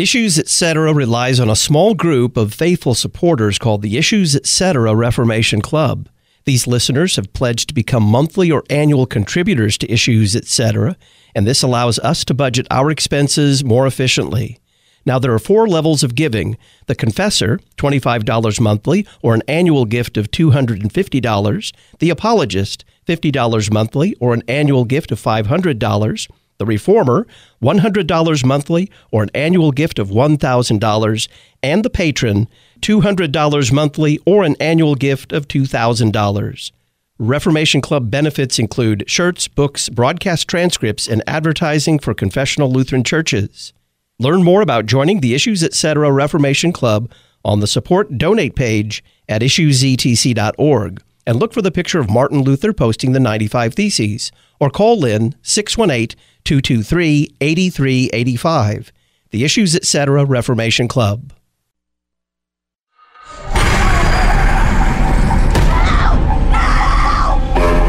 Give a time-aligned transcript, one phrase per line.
[0.00, 0.94] Issues Etc.
[0.94, 4.94] relies on a small group of faithful supporters called the Issues Etc.
[4.94, 6.08] Reformation Club.
[6.46, 10.96] These listeners have pledged to become monthly or annual contributors to Issues Etc.,
[11.34, 14.58] and this allows us to budget our expenses more efficiently.
[15.04, 16.56] Now, there are four levels of giving
[16.86, 24.32] the confessor, $25 monthly, or an annual gift of $250, the apologist, $50 monthly, or
[24.32, 26.28] an annual gift of $500,
[26.60, 27.26] the reformer,
[27.62, 31.28] $100 monthly, or an annual gift of $1,000,
[31.62, 32.48] and the patron,
[32.82, 36.72] $200 monthly, or an annual gift of $2,000.
[37.18, 43.72] Reformation Club benefits include shirts, books, broadcast transcripts, and advertising for confessional Lutheran churches.
[44.18, 46.12] Learn more about joining the Issues Etc.
[46.12, 47.10] Reformation Club
[47.42, 52.74] on the support donate page at issuesetc.org and look for the picture of Martin Luther
[52.74, 58.92] posting the 95 Theses or call Lynn 618 223 8385.
[59.30, 60.24] The Issues Etc.
[60.24, 61.32] Reformation Club.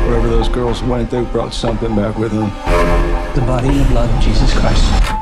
[0.07, 2.49] Wherever those girls went, they brought something back with them.
[3.35, 5.20] The body and the blood of Jesus Christ.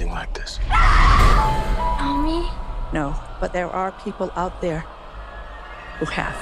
[0.00, 0.58] Anything like this?
[2.00, 2.48] Mommy.
[2.92, 4.84] No, but there are people out there
[5.98, 6.36] who have.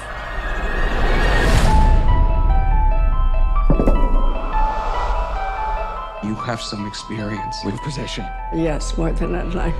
[6.22, 8.24] You have some experience with possession.
[8.54, 9.74] Yes, more than I'd like.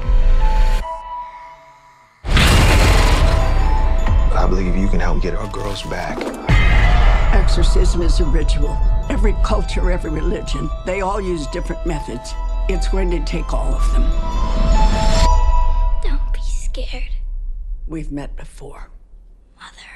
[4.35, 6.19] I believe you can help get our girls back.
[7.35, 8.77] Exorcism is a ritual.
[9.11, 12.35] Every culture, every religion, they all use different methods.
[12.69, 14.03] It's going to take all of them.
[16.03, 17.13] Don't be scared,
[17.87, 18.91] We've met before.
[19.57, 19.87] Mother.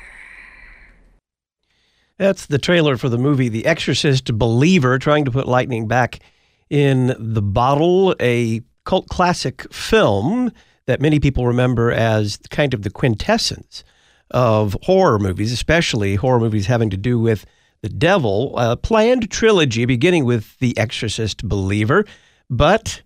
[2.17, 6.21] That's the trailer for the movie The Exorcist Believer, trying to put lightning back
[6.69, 10.53] in the bottle, a cult classic film
[10.87, 13.83] that many people remember as kind of the quintessence
[14.31, 17.47] of horror movies, especially horror movies having to do with
[17.83, 18.57] the devil.
[18.57, 22.05] A planned trilogy beginning with The Exorcist Believer,
[22.51, 23.03] but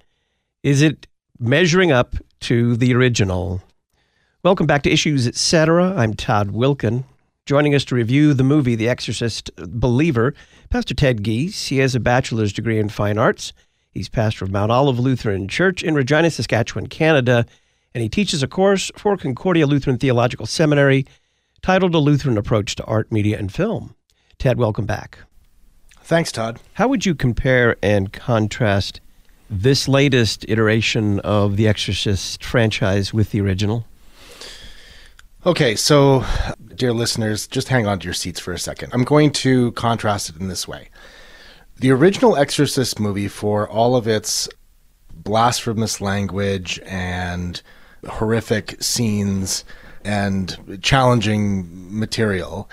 [0.63, 1.07] is it
[1.39, 3.63] measuring up to the original?
[4.43, 5.95] Welcome back to Issues Etc.
[5.95, 7.05] I'm Todd Wilkin.
[7.45, 10.35] Joining us to review the movie The Exorcist Believer,
[10.71, 11.69] Pastor Ted Giese.
[11.69, 13.53] He has a bachelor's degree in fine arts.
[13.93, 17.45] He's pastor of Mount Olive Lutheran Church in Regina, Saskatchewan, Canada,
[17.95, 21.07] and he teaches a course for Concordia Lutheran Theological Seminary
[21.61, 23.95] titled A Lutheran Approach to Art, Media, and Film.
[24.39, 25.19] Ted, welcome back.
[26.01, 26.61] Thanks, Todd.
[26.75, 29.01] How would you compare and contrast
[29.63, 33.87] this latest iteration of the Exorcist franchise with the original?
[35.47, 36.25] Okay, so,
[36.75, 38.93] dear listeners, just hang on to your seats for a second.
[38.93, 40.89] I'm going to contrast it in this way.
[41.77, 44.49] The original Exorcist movie, for all of its
[45.13, 47.61] blasphemous language and
[48.09, 49.65] horrific scenes
[50.05, 51.67] and challenging
[51.97, 52.69] material,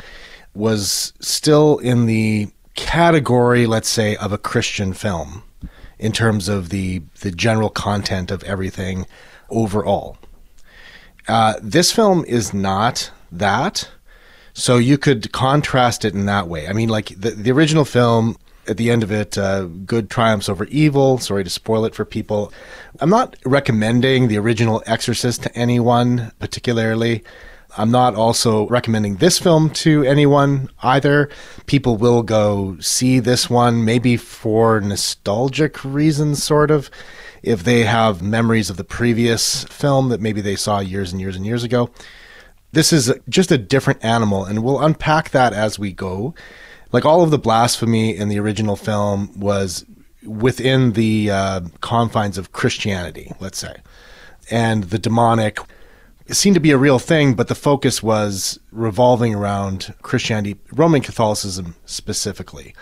[0.54, 5.44] was still in the category, let's say, of a Christian film
[6.02, 9.06] in terms of the, the general content of everything
[9.50, 10.18] overall.
[11.28, 13.90] Uh, this film is not that.
[14.54, 16.68] So you could contrast it in that way.
[16.68, 18.36] I mean, like the, the original film,
[18.68, 21.20] at the end of it, uh, good triumphs over evil.
[21.20, 22.52] Sorry to spoil it for people.
[23.00, 27.24] I'm not recommending the original Exorcist to anyone particularly.
[27.78, 31.30] I'm not also recommending this film to anyone either.
[31.68, 36.90] People will go see this one maybe for nostalgic reasons, sort of
[37.44, 41.36] if they have memories of the previous film that maybe they saw years and years
[41.36, 41.90] and years ago.
[42.74, 46.34] This is just a different animal, and we'll unpack that as we go.
[46.92, 49.86] Like all of the blasphemy in the original film was
[50.26, 53.78] within the uh, confines of Christianity, let's say.
[54.50, 55.60] And the demonic
[56.30, 61.76] seemed to be a real thing, but the focus was revolving around Christianity, Roman Catholicism
[61.86, 62.76] specifically,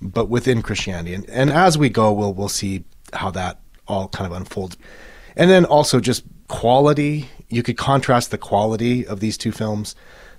[0.00, 1.14] but within Christianity.
[1.14, 4.76] And, and as we go, we'll, we'll see how that all kind of unfolds.
[5.36, 7.28] And then also just quality.
[7.48, 9.94] You could contrast the quality of these two films.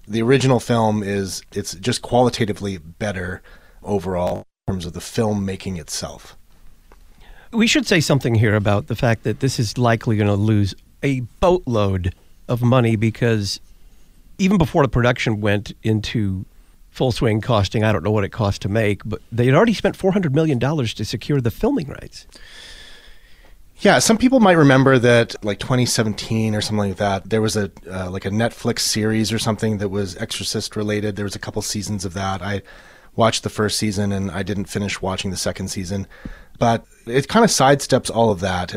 [0.08, 3.42] The original film is it's just qualitatively better
[3.84, 6.38] overall in terms of the filmmaking itself.
[7.52, 10.76] We should say something here about the fact that this is likely going to lose
[11.04, 12.14] a boatload
[12.48, 13.60] of money because
[14.38, 16.46] even before the production went into
[16.90, 19.74] full swing costing, I don't know what it cost to make, but they had already
[19.74, 22.26] spent $400 million to secure the filming rights.
[23.80, 27.30] Yeah, some people might remember that, like 2017 or something like that.
[27.30, 31.16] There was a uh, like a Netflix series or something that was Exorcist related.
[31.16, 32.42] There was a couple seasons of that.
[32.42, 32.64] I
[33.16, 36.08] watched the first season and I didn't finish watching the second season,
[36.58, 38.76] but it kind of sidesteps all of that.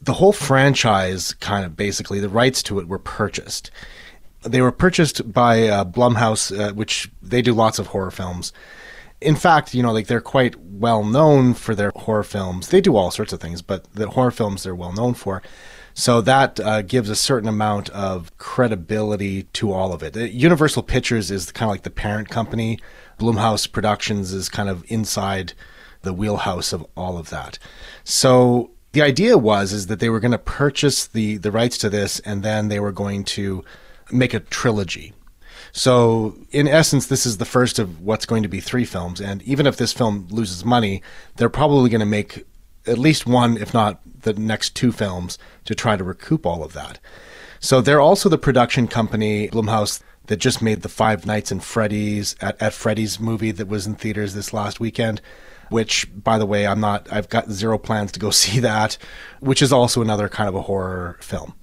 [0.00, 3.70] The whole franchise, kind of basically, the rights to it were purchased.
[4.42, 8.52] They were purchased by uh, Blumhouse, uh, which they do lots of horror films
[9.20, 12.68] in fact, you know, like they're quite well known for their horror films.
[12.68, 15.42] They do all sorts of things, but the horror films they're well known for.
[15.94, 20.14] So that uh, gives a certain amount of credibility to all of it.
[20.14, 22.78] Uh, Universal Pictures is kind of like the parent company.
[23.18, 25.54] Blumhouse Productions is kind of inside
[26.06, 27.58] the wheelhouse of all of that.
[28.04, 31.90] So the idea was is that they were going to purchase the the rights to
[31.90, 33.62] this, and then they were going to
[34.10, 35.12] make a trilogy.
[35.72, 39.20] So, in essence, this is the first of what's going to be three films.
[39.20, 41.02] And even if this film loses money,
[41.36, 42.46] they're probably going to make
[42.86, 46.72] at least one, if not the next two films, to try to recoup all of
[46.72, 46.98] that.
[47.60, 52.36] So, they're also the production company, Blumhouse, that just made the Five Nights in Freddy's
[52.40, 55.20] at, at Freddy's movie that was in theaters this last weekend.
[55.68, 57.10] Which, by the way, I'm not.
[57.12, 58.98] I've got zero plans to go see that.
[59.40, 61.54] Which is also another kind of a horror film.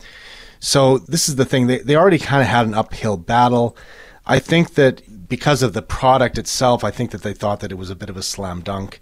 [0.60, 1.68] So this is the thing.
[1.68, 3.78] They they already kind of had an uphill battle.
[4.26, 7.78] I think that because of the product itself, I think that they thought that it
[7.78, 9.02] was a bit of a slam dunk.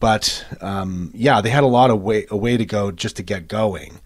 [0.00, 3.22] But um, yeah, they had a lot of way a way to go just to
[3.22, 4.00] get going.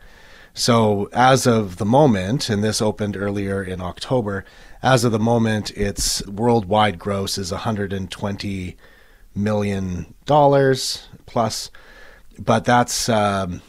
[0.55, 4.45] So as of the moment, and this opened earlier in October,
[4.83, 8.77] as of the moment, its worldwide gross is 120
[9.35, 11.71] million dollars plus,
[12.39, 13.63] but that's um,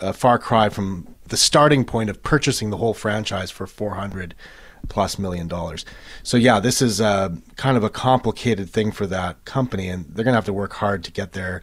[0.00, 4.34] a far cry from the starting point of purchasing the whole franchise for 400
[4.88, 5.84] plus million dollars.
[6.22, 10.24] So yeah, this is uh, kind of a complicated thing for that company, and they're
[10.24, 11.62] going to have to work hard to get their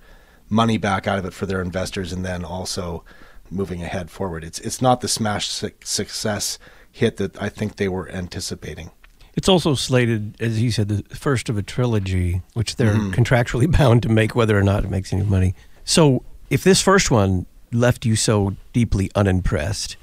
[0.50, 3.04] money back out of it for their investors, and then also
[3.50, 4.44] moving ahead forward.
[4.44, 6.60] It's it's not the smash su- success
[6.92, 8.92] hit that I think they were anticipating.
[9.36, 13.12] It's also slated, as you said, the first of a trilogy, which they're mm-hmm.
[13.12, 15.56] contractually bound to make, whether or not it makes any money.
[15.84, 19.98] So, if this first one left you so deeply unimpressed,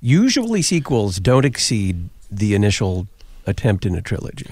[0.00, 3.06] usually sequels don't exceed the initial
[3.46, 4.50] attempt in a trilogy?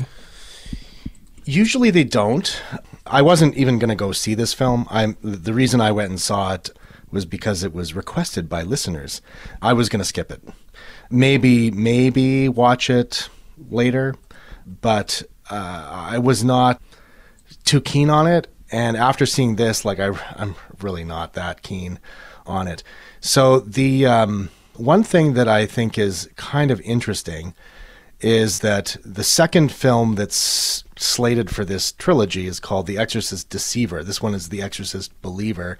[1.44, 2.62] Usually they don't.
[3.06, 4.86] I wasn't even going to go see this film.
[4.90, 6.70] I'm the reason I went and saw it
[7.10, 9.20] was because it was requested by listeners.
[9.60, 10.42] I was going to skip it.
[11.10, 13.28] Maybe maybe watch it
[13.68, 14.14] later,
[14.66, 16.80] but uh, I was not
[17.64, 18.46] too keen on it.
[18.72, 21.98] And after seeing this, like I, I'm really not that keen
[22.46, 22.82] on it.
[23.20, 27.54] So the um, one thing that I think is kind of interesting
[28.20, 34.04] is that the second film that's slated for this trilogy is called The Exorcist Deceiver.
[34.04, 35.78] This one is The Exorcist Believer.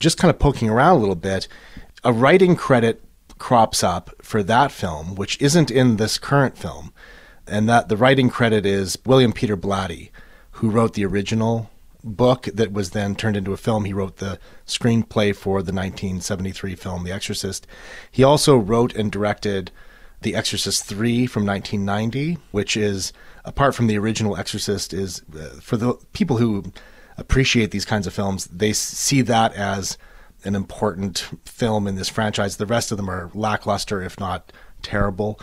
[0.00, 1.48] Just kind of poking around a little bit,
[2.02, 3.02] a writing credit
[3.38, 6.92] crops up for that film, which isn't in this current film.
[7.46, 10.10] And that the writing credit is William Peter Blatty,
[10.52, 11.70] who wrote the original
[12.02, 13.84] book that was then turned into a film.
[13.84, 17.66] He wrote the screenplay for the 1973 film The Exorcist.
[18.10, 19.70] He also wrote and directed
[20.22, 23.12] the Exorcist 3 from 1990, which is,
[23.44, 26.72] apart from the original Exorcist, is uh, for the people who
[27.18, 29.98] appreciate these kinds of films, they see that as
[30.46, 32.56] an important film in this franchise.
[32.56, 35.40] The rest of them are lackluster, if not terrible.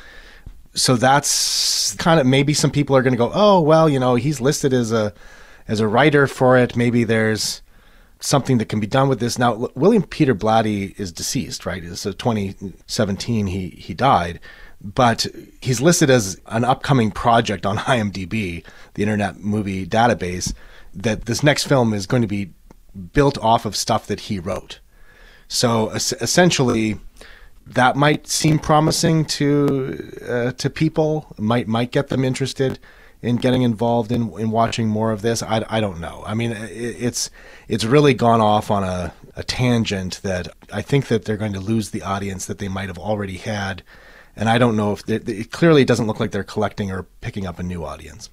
[0.73, 4.15] So that's kind of maybe some people are going to go, oh well, you know,
[4.15, 5.13] he's listed as a
[5.67, 6.75] as a writer for it.
[6.75, 7.61] Maybe there's
[8.19, 9.37] something that can be done with this.
[9.37, 11.83] Now, William Peter Blatty is deceased, right?
[11.95, 14.39] So 2017 he he died
[14.83, 15.25] but
[15.61, 18.63] he's listed as an upcoming project on IMDb,
[18.95, 20.53] the Internet Movie Database,
[20.93, 22.51] that this next film is going to be
[23.13, 24.79] built off of stuff that he wrote.
[25.53, 26.99] So essentially,
[27.67, 31.27] that might seem promising to uh, to people.
[31.37, 32.79] Might might get them interested
[33.21, 35.41] in getting involved in, in watching more of this.
[35.41, 36.23] I, I don't know.
[36.25, 37.29] I mean, it, it's
[37.67, 41.59] it's really gone off on a, a tangent that I think that they're going to
[41.61, 43.83] lose the audience that they might have already had
[44.35, 47.59] and I don't know if it clearly doesn't look like they're collecting or picking up
[47.59, 48.29] a new audience.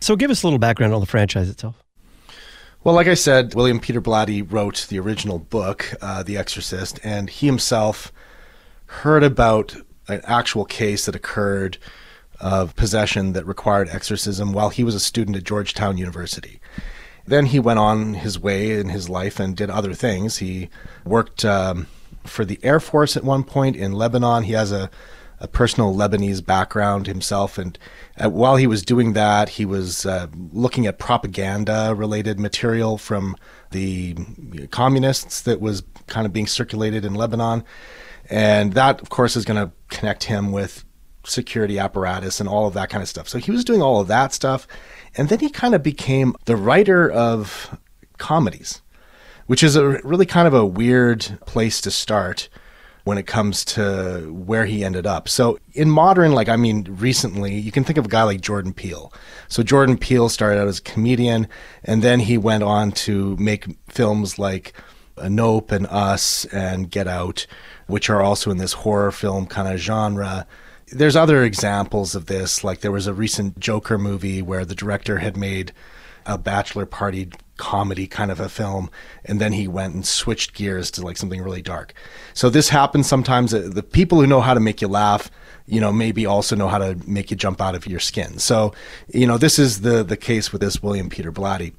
[0.00, 1.83] So, give us a little background on the franchise itself.
[2.84, 7.30] Well, like I said, William Peter Blatty wrote the original book, uh, The Exorcist, and
[7.30, 8.12] he himself
[8.84, 9.74] heard about
[10.06, 11.78] an actual case that occurred
[12.40, 16.60] of possession that required exorcism while he was a student at Georgetown University.
[17.26, 20.36] Then he went on his way in his life and did other things.
[20.36, 20.68] He
[21.06, 21.86] worked um,
[22.24, 24.42] for the Air Force at one point in Lebanon.
[24.42, 24.90] He has a,
[25.40, 27.56] a personal Lebanese background himself.
[27.56, 27.78] And
[28.22, 33.36] uh, while he was doing that, he was uh, looking at propaganda related material from
[33.70, 34.14] the
[34.70, 37.64] communists that was kind of being circulated in Lebanon.
[38.30, 40.84] And that, of course, is going to connect him with
[41.24, 43.28] security apparatus and all of that kind of stuff.
[43.28, 44.68] So he was doing all of that stuff.
[45.16, 47.78] And then he kind of became the writer of
[48.18, 48.82] comedies,
[49.46, 52.48] which is a really kind of a weird place to start
[53.04, 55.28] when it comes to where he ended up.
[55.28, 58.72] So in modern, like I mean, recently, you can think of a guy like Jordan
[58.72, 59.12] Peele.
[59.48, 61.46] So Jordan Peele started out as a comedian,
[61.84, 64.72] and then he went on to make films like
[65.22, 67.46] Nope and Us and Get Out,
[67.86, 70.46] which are also in this horror film kind of genre.
[70.88, 75.18] There's other examples of this, like there was a recent Joker movie where the director
[75.18, 75.72] had made
[76.26, 78.90] a bachelor party comedy kind of a film
[79.24, 81.94] and then he went and switched gears to like something really dark.
[82.32, 85.30] So this happens sometimes uh, the people who know how to make you laugh
[85.66, 88.38] you know maybe also know how to make you jump out of your skin.
[88.38, 88.74] So
[89.08, 91.74] you know this is the the case with this william peter blatty.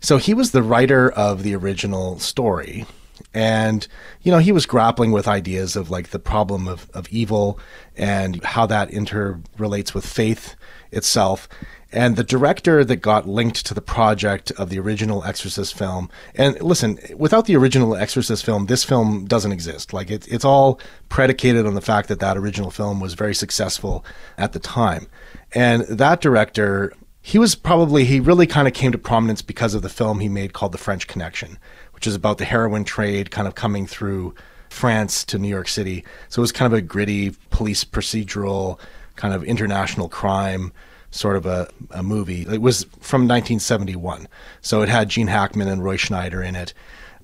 [0.00, 2.86] So he was the writer of the original story
[3.32, 3.86] and
[4.22, 7.58] you know he was grappling with ideas of like the problem of, of evil
[7.96, 10.56] and how that interrelates with faith
[10.90, 11.48] itself
[11.92, 16.08] and the director that got linked to the project of the original Exorcist film.
[16.34, 19.92] And listen, without the original Exorcist film, this film doesn't exist.
[19.92, 24.04] Like it, it's all predicated on the fact that that original film was very successful
[24.38, 25.08] at the time.
[25.52, 26.92] And that director,
[27.22, 30.28] he was probably he really kind of came to prominence because of the film he
[30.28, 31.58] made called The French Connection,
[31.92, 34.34] which is about the heroin trade kind of coming through
[34.68, 36.04] France to New York City.
[36.28, 38.78] So it was kind of a gritty police procedural
[39.16, 40.72] kind of international crime
[41.10, 42.42] sort of a, a movie.
[42.42, 44.28] It was from 1971,
[44.60, 46.72] so it had Gene Hackman and Roy Scheider in it.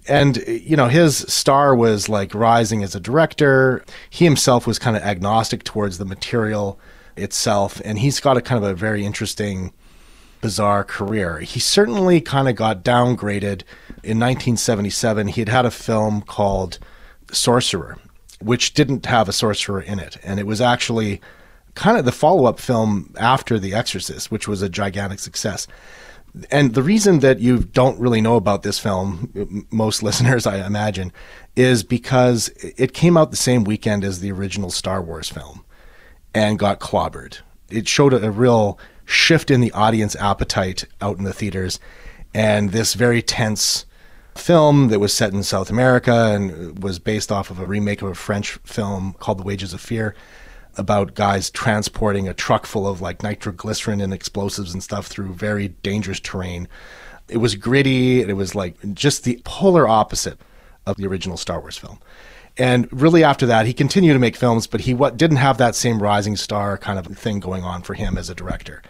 [0.08, 3.84] And, you know, his star was like rising as a director.
[4.08, 6.78] He himself was kind of agnostic towards the material
[7.16, 9.72] itself, and he's got a kind of a very interesting,
[10.40, 11.40] bizarre career.
[11.40, 13.62] He certainly kind of got downgraded
[14.02, 15.28] in 1977.
[15.28, 16.78] He had had a film called
[17.32, 17.98] Sorcerer,
[18.40, 21.20] which didn't have a sorcerer in it, and it was actually
[21.76, 25.68] kind of the follow up film after The Exorcist, which was a gigantic success.
[26.50, 31.12] And the reason that you don't really know about this film, most listeners, I imagine,
[31.54, 35.64] is because it came out the same weekend as the original Star Wars film
[36.34, 37.38] and got clobbered.
[37.70, 41.78] It showed a, a real shift in the audience appetite out in the theaters
[42.34, 43.86] and this very tense
[44.34, 48.08] film that was set in South America and was based off of a remake of
[48.08, 50.14] a French film called The Wages of Fear
[50.76, 55.68] about guys transporting a truck full of like nitroglycerin and explosives and stuff through very
[55.68, 56.68] dangerous terrain.
[57.28, 58.20] It was gritty.
[58.20, 60.38] It was like just the polar opposite
[60.86, 61.98] of the original Star Wars film.
[62.58, 65.74] And really, after that, he continued to make films, but he what didn't have that
[65.74, 68.82] same rising star kind of thing going on for him as a director.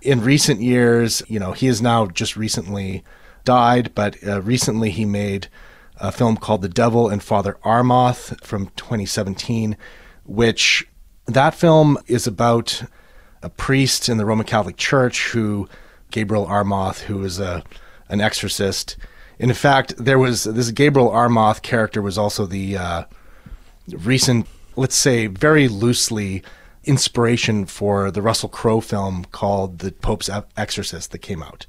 [0.00, 3.04] In recent years, you know, he has now just recently
[3.44, 5.48] died, but uh, recently he made
[5.96, 9.76] a film called The Devil and Father Amorth from 2017,
[10.24, 10.88] which
[11.34, 12.82] that film is about
[13.42, 15.68] a priest in the Roman Catholic Church who,
[16.10, 17.62] Gabriel Amorth, who is a
[18.08, 18.96] an exorcist.
[19.38, 23.04] In fact, there was this Gabriel Amorth character was also the uh,
[23.88, 24.46] recent,
[24.76, 26.42] let's say, very loosely
[26.84, 31.66] inspiration for the Russell Crowe film called The Pope's Exorcist that came out.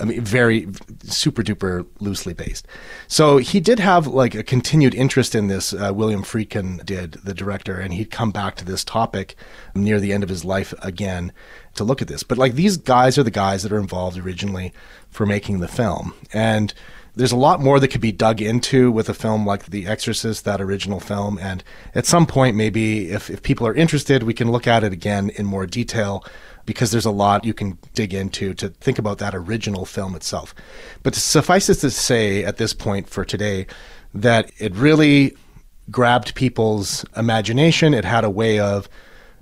[0.00, 0.68] I mean, very
[1.04, 2.66] super duper loosely based.
[3.08, 5.72] So he did have like a continued interest in this.
[5.72, 9.36] Uh, William Friedkin did, the director, and he'd come back to this topic
[9.74, 11.32] near the end of his life again
[11.74, 12.22] to look at this.
[12.22, 14.72] But like these guys are the guys that are involved originally
[15.10, 16.14] for making the film.
[16.32, 16.72] And
[17.14, 20.44] there's a lot more that could be dug into with a film like The Exorcist,
[20.46, 21.38] that original film.
[21.38, 21.62] And
[21.94, 25.30] at some point, maybe if, if people are interested, we can look at it again
[25.30, 26.24] in more detail
[26.66, 30.54] because there's a lot you can dig into to think about that original film itself.
[31.02, 33.66] But suffice it to say at this point for today
[34.14, 35.36] that it really
[35.90, 37.94] grabbed people's imagination.
[37.94, 38.88] It had a way of,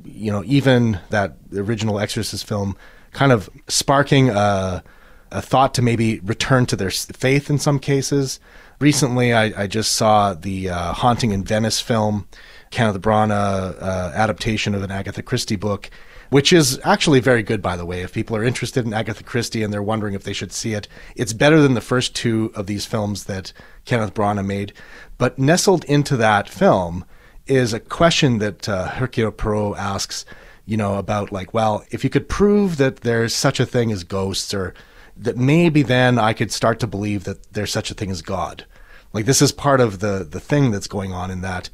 [0.04, 2.76] you know, even that original Exorcist film
[3.12, 4.82] kind of sparking a,
[5.30, 8.40] a thought to maybe return to their faith in some cases.
[8.80, 12.26] Recently, I, I just saw the uh, Haunting in Venice film,
[12.70, 15.90] Kenneth Branagh uh, adaptation of an Agatha Christie book
[16.30, 18.02] which is actually very good, by the way.
[18.02, 20.88] If people are interested in Agatha Christie and they're wondering if they should see it,
[21.14, 23.52] it's better than the first two of these films that
[23.84, 24.72] Kenneth Branagh made.
[25.18, 27.04] But nestled into that film
[27.46, 30.24] is a question that uh, Hercule Poirot asks,
[30.64, 34.04] you know, about like, well, if you could prove that there's such a thing as
[34.04, 34.72] ghosts, or
[35.16, 38.64] that maybe then I could start to believe that there's such a thing as God.
[39.12, 41.68] Like this is part of the the thing that's going on in that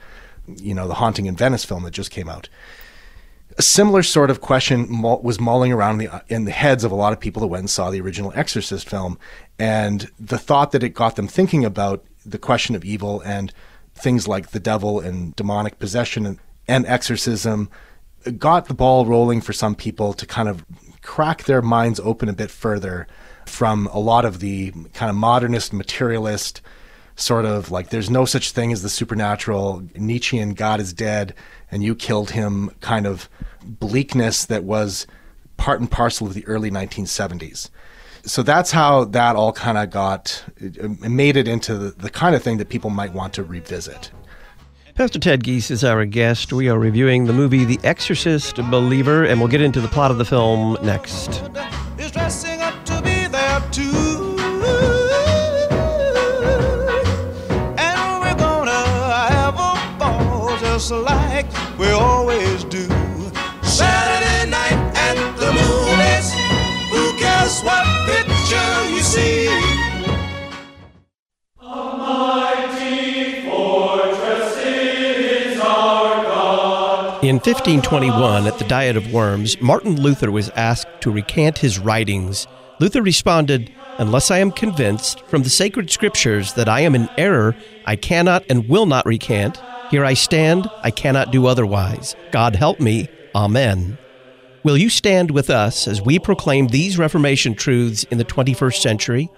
[0.48, 2.48] you know, the Haunting in Venice film that just came out.
[3.58, 6.94] A similar sort of question was mulling around in the, in the heads of a
[6.94, 9.18] lot of people that went and saw the original Exorcist film.
[9.58, 13.52] And the thought that it got them thinking about the question of evil and
[13.94, 17.70] things like the devil and demonic possession and, and exorcism
[18.26, 20.64] uh, got the ball rolling for some people to kind of
[21.02, 23.06] crack their minds open a bit further
[23.46, 26.60] from a lot of the kind of modernist materialist
[27.16, 31.34] sort of like there's no such thing as the supernatural Nietzschean God is dead
[31.70, 33.28] and you killed him kind of
[33.64, 35.06] bleakness that was
[35.56, 37.70] part and parcel of the early 1970s.
[38.24, 42.34] So that's how that all kind of got it made it into the, the kind
[42.34, 44.10] of thing that people might want to revisit.
[44.96, 46.52] Pastor Ted Giese is our guest.
[46.52, 50.16] We are reviewing the movie The Exorcist Believer, and we'll get into the plot of
[50.16, 51.42] the film next.
[60.88, 62.86] Just like we always do.
[63.62, 66.32] Saturday night at the movies.
[66.90, 69.46] Who cares what picture you see?
[77.22, 82.46] In 1521, at the Diet of Worms, Martin Luther was asked to recant his writings.
[82.78, 87.56] Luther responded, Unless I am convinced from the sacred scriptures that I am in error,
[87.86, 89.60] I cannot and will not recant.
[89.90, 92.16] Here I stand, I cannot do otherwise.
[92.32, 93.08] God help me.
[93.34, 93.98] Amen.
[94.64, 99.30] Will you stand with us as we proclaim these Reformation truths in the 21st century?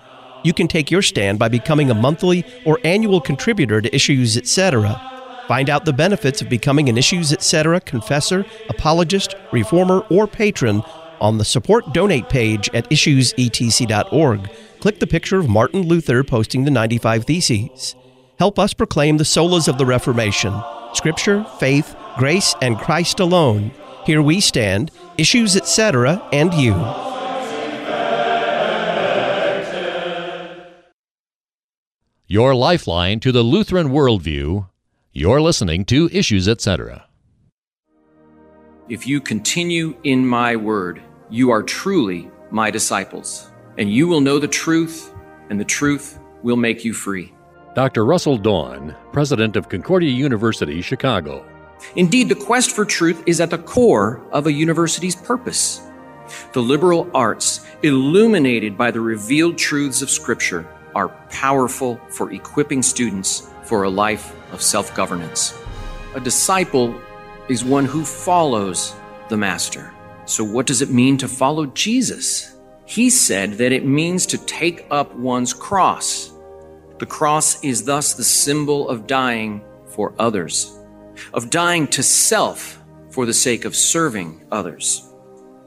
[0.43, 5.01] You can take your stand by becoming a monthly or annual contributor to Issues Etc.
[5.49, 7.79] Find out the benefits of becoming an Issues Etc.
[7.83, 10.83] confessor, apologist, reformer, or patron
[11.21, 14.51] on the support donate page at issuesetc.org.
[14.81, 17.95] Click the picture of Martin Luther posting the 95 Theses.
[18.39, 20.55] Help us proclaim the solas of the Reformation
[20.95, 23.73] Scripture, faith, grace, and Christ alone.
[24.07, 26.73] Here we stand, Issues Etc., and you.
[32.27, 34.69] Your lifeline to the Lutheran worldview.
[35.13, 37.07] You're listening to Issues Etc.
[38.89, 44.39] If you continue in my word, you are truly my disciples, and you will know
[44.39, 45.13] the truth,
[45.51, 47.33] and the truth will make you free.
[47.79, 48.05] Dr.
[48.05, 51.47] Russell Dawn, president of Concordia University, Chicago.
[51.95, 55.81] Indeed, the quest for truth is at the core of a university's purpose.
[56.55, 63.49] The liberal arts, illuminated by the revealed truths of Scripture, are powerful for equipping students
[63.63, 65.57] for a life of self governance.
[66.17, 67.01] A disciple
[67.49, 68.93] is one who follows
[69.29, 69.95] the Master.
[70.25, 72.57] So, what does it mean to follow Jesus?
[72.87, 76.33] He said that it means to take up one's cross.
[76.99, 80.79] The cross is thus the symbol of dying for others,
[81.33, 85.13] of dying to self for the sake of serving others.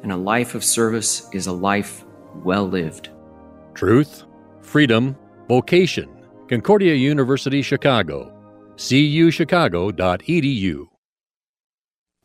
[0.04, 2.04] And a life of service is a life
[2.44, 3.10] well lived.
[3.74, 4.24] Truth,
[4.62, 5.15] freedom,
[5.48, 6.10] vocation.
[6.50, 8.34] Concordia University, Chicago.
[8.76, 10.88] cuchicago.edu.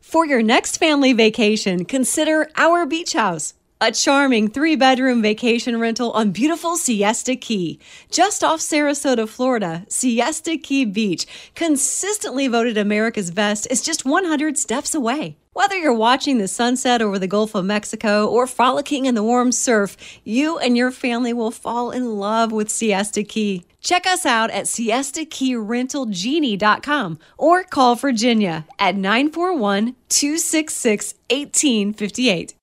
[0.00, 3.54] For your next family vacation, consider our beach house.
[3.78, 7.78] A charming three bedroom vacation rental on beautiful Siesta Key.
[8.10, 14.94] Just off Sarasota, Florida, Siesta Key Beach, consistently voted America's best, is just 100 steps
[14.94, 15.36] away.
[15.52, 19.52] Whether you're watching the sunset over the Gulf of Mexico or frolicking in the warm
[19.52, 23.66] surf, you and your family will fall in love with Siesta Key.
[23.82, 32.55] Check us out at siestakeyrentalgenie.com or call Virginia at 941 266 1858.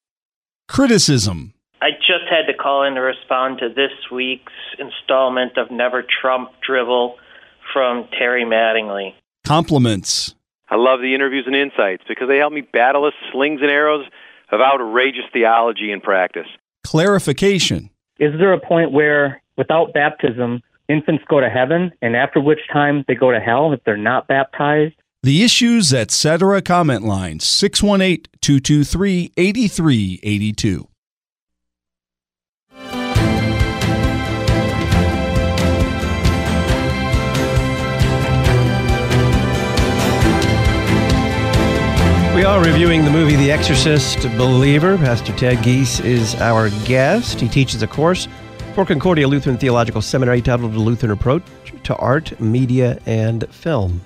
[0.67, 1.53] Criticism.
[1.81, 6.49] I just had to call in to respond to this week's installment of Never Trump
[6.67, 7.15] Drivel
[7.73, 9.13] from Terry Mattingly.
[9.45, 10.35] Compliments.
[10.69, 14.05] I love the interviews and insights because they help me battle the slings and arrows
[14.51, 16.47] of outrageous theology and practice.
[16.85, 17.89] Clarification.
[18.17, 23.03] Is there a point where, without baptism, infants go to heaven, and after which time
[23.07, 24.95] they go to hell if they're not baptized?
[25.25, 26.61] The Issues Etc.
[26.63, 30.89] comment line 618 223 8382.
[42.35, 44.97] We are reviewing the movie The Exorcist Believer.
[44.97, 47.39] Pastor Ted Giese is our guest.
[47.39, 48.27] He teaches a course
[48.75, 51.43] for Concordia Lutheran Theological Seminary titled The Lutheran Approach
[51.83, 54.01] to Art, Media, and Film.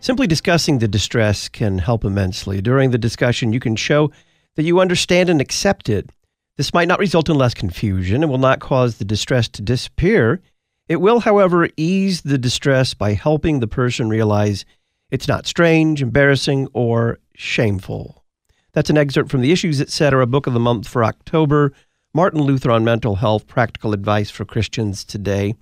[0.00, 2.62] Simply discussing the distress can help immensely.
[2.62, 4.12] During the discussion, you can show
[4.54, 6.10] that you understand and accept it.
[6.56, 10.40] This might not result in less confusion and will not cause the distress to disappear.
[10.88, 14.64] It will, however, ease the distress by helping the person realize
[15.10, 18.24] It's not strange, embarrassing, or shameful.
[18.72, 20.26] That's an excerpt from the Issues Etc.
[20.26, 21.72] Book of the Month for October.
[22.12, 25.54] Martin Luther on Mental Health Practical Advice for Christians Today.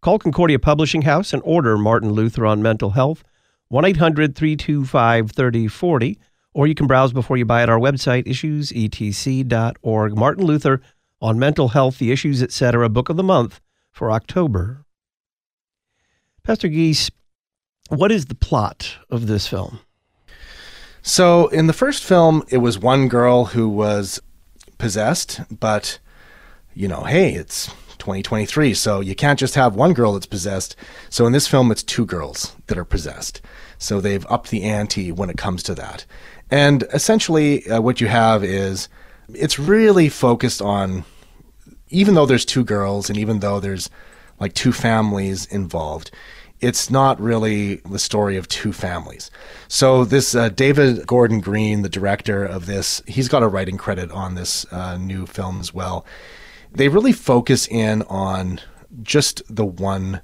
[0.00, 3.22] Call Concordia Publishing House and order Martin Luther on Mental Health,
[3.70, 6.18] 1 800 325 3040,
[6.52, 10.16] or you can browse before you buy at our website, issuesetc.org.
[10.16, 10.82] Martin Luther
[11.22, 12.88] on Mental Health, the Issues Etc.
[12.88, 13.60] Book of the Month
[13.92, 14.84] for October.
[16.42, 17.12] Pastor Giese,
[17.90, 19.78] what is the plot of this film?
[21.00, 24.20] So, in the first film, it was one girl who was
[24.78, 26.00] possessed, but,
[26.74, 30.74] you know, hey, it's 2023, so you can't just have one girl that's possessed.
[31.08, 33.40] So, in this film, it's two girls that are possessed.
[33.78, 36.04] So, they've upped the ante when it comes to that.
[36.50, 38.88] And essentially, uh, what you have is
[39.32, 41.04] it's really focused on,
[41.88, 43.88] even though there's two girls and even though there's
[44.40, 46.10] like two families involved,
[46.60, 49.30] it's not really the story of two families.
[49.68, 54.10] So this uh, David Gordon Green, the director of this, he's got a writing credit
[54.10, 56.04] on this uh, new film as well.
[56.72, 58.60] They really focus in on
[59.02, 60.20] just the one,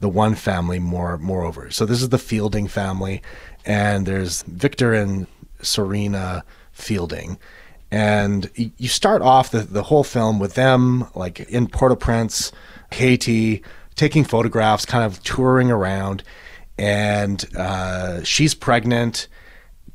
[0.00, 1.18] the one family more.
[1.18, 3.22] Moreover, so this is the Fielding family,
[3.64, 5.26] and there's Victor and
[5.62, 7.38] Serena Fielding.
[7.90, 12.52] And you start off the, the whole film with them like in Port-au-Prince,
[12.92, 13.62] Haiti,
[13.94, 16.22] taking photographs, kind of touring around,
[16.76, 19.26] and uh, she's pregnant.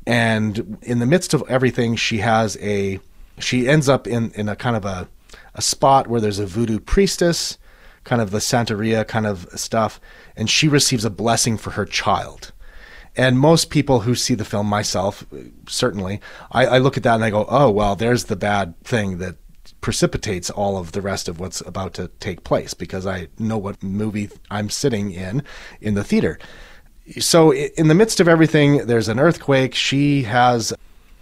[0.06, 3.00] And in the midst of everything, she has a
[3.38, 5.08] she ends up in in a kind of a
[5.54, 7.58] a spot where there's a voodoo priestess,
[8.04, 10.00] kind of the Santeria kind of stuff,
[10.36, 12.52] and she receives a blessing for her child.
[13.16, 15.24] And most people who see the film, myself
[15.68, 19.18] certainly, I, I look at that and I go, oh well, there's the bad thing
[19.18, 19.36] that
[19.80, 23.82] precipitates all of the rest of what's about to take place because I know what
[23.82, 25.42] movie I'm sitting in
[25.80, 26.38] in the theater.
[27.18, 29.74] So, in the midst of everything, there's an earthquake.
[29.74, 30.72] She has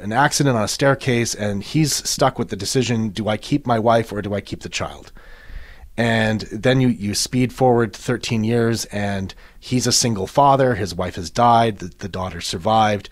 [0.02, 3.78] an accident on a staircase, and he's stuck with the decision do I keep my
[3.78, 5.12] wife or do I keep the child?
[5.96, 10.74] And then you, you speed forward 13 years, and he's a single father.
[10.74, 13.08] His wife has died, the, the daughter survived,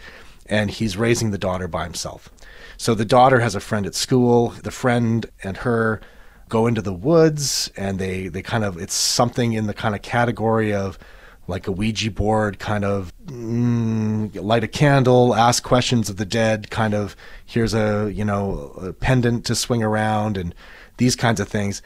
[0.46, 2.30] and he's raising the daughter by himself.
[2.76, 4.48] So the daughter has a friend at school.
[4.48, 6.00] The friend and her
[6.48, 10.02] go into the woods and they, they kind of, it's something in the kind of
[10.02, 10.98] category of
[11.50, 16.70] like a Ouija board, kind of mm, light a candle, ask questions of the dead,
[16.70, 20.54] kind of here's a, you know, a pendant to swing around and
[20.96, 21.82] these kinds of things.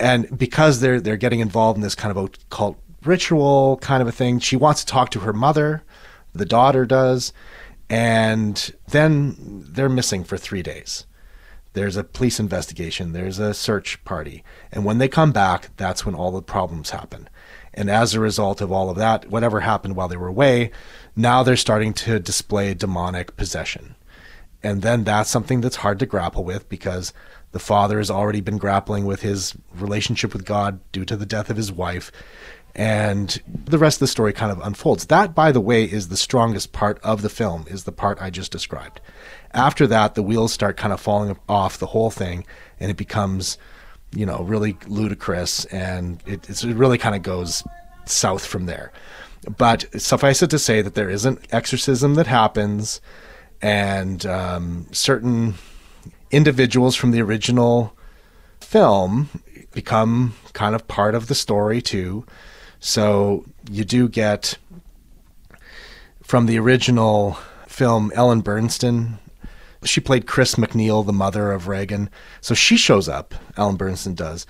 [0.00, 4.12] And because they're, they're getting involved in this kind of occult ritual kind of a
[4.12, 5.82] thing, she wants to talk to her mother.
[6.32, 7.32] The daughter does
[7.90, 11.06] and then they're missing for three days.
[11.74, 14.44] There's a police investigation, there's a search party.
[14.72, 17.28] And when they come back, that's when all the problems happen.
[17.74, 20.70] And as a result of all of that, whatever happened while they were away,
[21.16, 23.96] now they're starting to display demonic possession.
[24.62, 27.12] And then that's something that's hard to grapple with because
[27.52, 31.50] the father has already been grappling with his relationship with God due to the death
[31.50, 32.10] of his wife
[32.74, 35.06] and the rest of the story kind of unfolds.
[35.06, 38.30] That, by the way, is the strongest part of the film, is the part I
[38.30, 39.00] just described.
[39.52, 42.44] After that, the wheels start kind of falling off the whole thing,
[42.80, 43.58] and it becomes,
[44.14, 47.62] you know, really ludicrous, and it, it really kind of goes
[48.06, 48.92] south from there.
[49.56, 53.00] But suffice it to say that there is an exorcism that happens,
[53.60, 55.54] and um, certain
[56.30, 57.96] individuals from the original
[58.60, 59.28] film
[59.72, 62.24] become kind of part of the story too.
[62.80, 64.58] So you do get
[66.22, 69.18] from the original film Ellen Burstyn.
[69.84, 72.10] She played Chris MacNeil, the mother of Regan.
[72.40, 74.46] So she shows up, Ellen Burstyn does.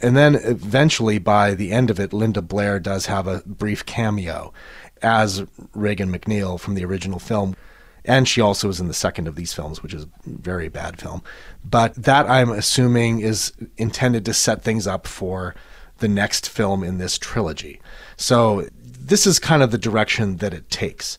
[0.00, 4.52] And then eventually, by the end of it, Linda Blair does have a brief cameo
[5.00, 7.56] as Regan MacNeil from the original film.
[8.04, 11.00] And she also is in the second of these films, which is a very bad
[11.00, 11.22] film.
[11.64, 15.54] But that I'm assuming is intended to set things up for
[15.98, 17.80] the next film in this trilogy.
[18.16, 21.16] So this is kind of the direction that it takes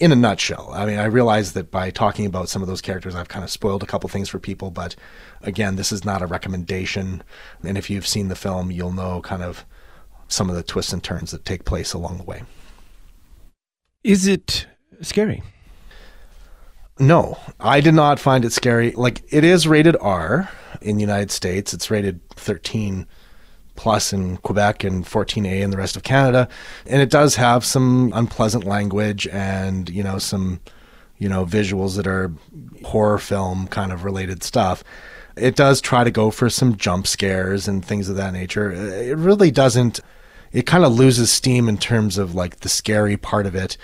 [0.00, 0.70] in a nutshell.
[0.72, 3.50] I mean, I realize that by talking about some of those characters, I've kind of
[3.50, 4.96] spoiled a couple things for people, but
[5.42, 7.22] again, this is not a recommendation.
[7.62, 9.64] And if you've seen the film, you'll know kind of
[10.28, 12.42] some of the twists and turns that take place along the way.
[14.02, 14.66] Is it
[15.02, 15.42] scary?
[16.98, 18.92] No, I did not find it scary.
[18.92, 20.48] Like, it is rated R
[20.80, 23.06] in the United States, it's rated 13
[23.76, 26.48] plus in Quebec and 14A in the rest of Canada.
[26.86, 30.60] And it does have some unpleasant language and, you know, some,
[31.18, 32.32] you know, visuals that are
[32.84, 34.82] horror film kind of related stuff.
[35.36, 38.72] It does try to go for some jump scares and things of that nature.
[38.72, 40.00] It really doesn't,
[40.52, 43.76] it kind of loses steam in terms of like the scary part of it.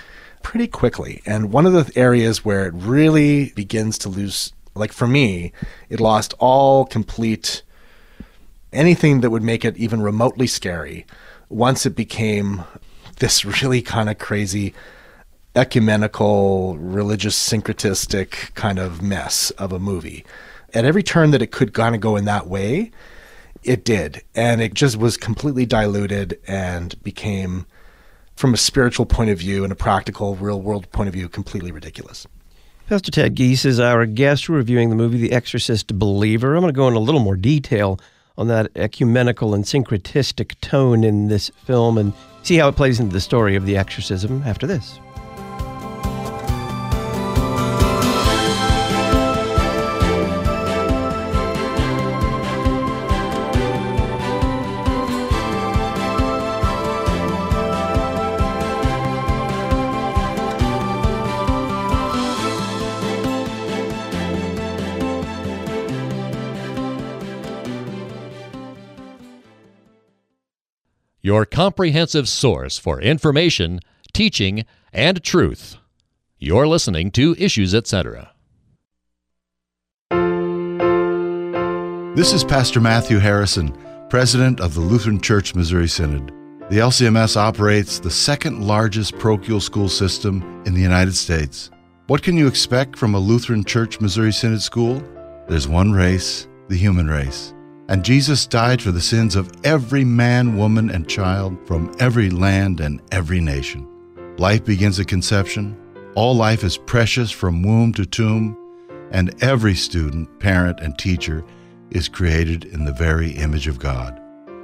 [0.42, 1.22] pretty quickly.
[1.24, 5.52] And one of the areas where it really begins to lose, like for me,
[5.88, 7.62] it lost all complete
[8.72, 11.06] anything that would make it even remotely scary
[11.48, 12.64] once it became
[13.18, 14.74] this really kind of crazy
[15.54, 20.24] ecumenical, religious, syncretistic kind of mess of a movie.
[20.74, 22.90] At every turn that it could kind of go in that way,
[23.62, 24.22] it did.
[24.34, 27.66] And it just was completely diluted and became,
[28.34, 31.70] from a spiritual point of view and a practical, real world point of view, completely
[31.70, 32.26] ridiculous.
[32.88, 36.54] Pastor Ted Giese is our guest reviewing the movie The Exorcist Believer.
[36.54, 38.00] I'm going to go in a little more detail
[38.38, 43.12] on that ecumenical and syncretistic tone in this film and see how it plays into
[43.12, 44.98] the story of the exorcism after this.
[71.22, 73.78] Your comprehensive source for information,
[74.12, 75.76] teaching, and truth.
[76.38, 78.32] You're listening to Issues Etc.
[82.16, 83.72] This is Pastor Matthew Harrison,
[84.10, 86.32] President of the Lutheran Church Missouri Synod.
[86.68, 91.70] The LCMS operates the second largest parochial school system in the United States.
[92.08, 95.02] What can you expect from a Lutheran Church Missouri Synod school?
[95.48, 97.54] There's one race, the human race.
[97.92, 102.80] And Jesus died for the sins of every man, woman, and child from every land
[102.80, 103.86] and every nation.
[104.38, 105.76] Life begins at conception.
[106.14, 108.56] All life is precious from womb to tomb,
[109.10, 111.44] and every student, parent, and teacher
[111.90, 114.18] is created in the very image of God.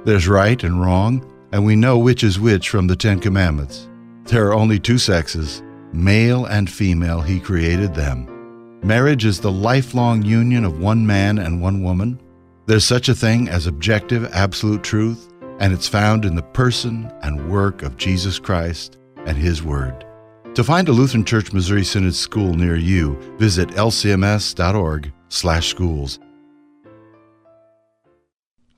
[0.05, 3.87] There's right and wrong, and we know which is which from the Ten Commandments.
[4.23, 5.61] There are only two sexes,
[5.93, 8.79] male and female, He created them.
[8.81, 12.19] Marriage is the lifelong union of one man and one woman.
[12.69, 17.49] There's such a thing as objective, absolute truth, and it's found in the person and
[17.49, 20.05] work of Jesus Christ and His Word.
[20.53, 26.19] To find a Lutheran Church Missouri Synod school near you, visit lcms.org/schools.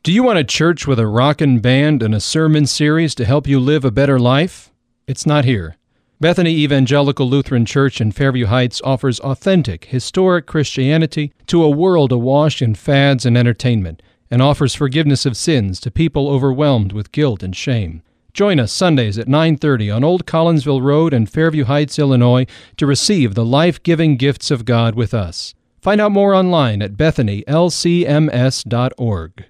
[0.04, 3.46] Do you want a church with a rockin' band and a sermon series to help
[3.46, 4.72] you live a better life?
[5.06, 5.76] It's not here.
[6.22, 12.62] Bethany Evangelical Lutheran Church in Fairview Heights offers authentic, historic Christianity to a world awash
[12.62, 17.56] in fads and entertainment, and offers forgiveness of sins to people overwhelmed with guilt and
[17.56, 18.04] shame.
[18.34, 22.46] Join us Sundays at 9:30 on Old Collinsville Road in Fairview Heights, Illinois,
[22.78, 25.56] to receive the life-giving gifts of God with us.
[25.82, 29.46] Find out more online at bethanylcms.org.